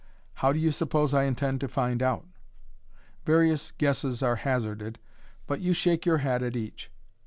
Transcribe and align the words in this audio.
How 0.41 0.51
do 0.51 0.57
you 0.57 0.71
suppose 0.71 1.13
I 1.13 1.25
intend 1.25 1.59
to 1.61 1.67
find 1.67 2.01
out?" 2.01 2.25
Various 3.27 3.69
guesses 3.69 4.23
are 4.23 4.37
hazarded, 4.37 4.97
but 5.45 5.61
you 5.61 5.73
shake 5.73 6.07
your 6.07 6.17
head 6.17 6.41
at 6.41 6.55
each. 6.55 6.89